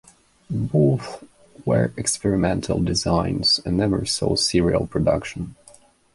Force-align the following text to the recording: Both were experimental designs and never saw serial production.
Both 0.49 1.23
were 1.63 1.93
experimental 1.95 2.81
designs 2.81 3.59
and 3.63 3.77
never 3.77 4.03
saw 4.07 4.35
serial 4.35 4.87
production. 4.87 5.55